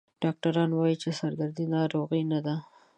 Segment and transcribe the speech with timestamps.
[0.23, 2.55] ډاکټران وایي چې سردردي ناروغي نه ده.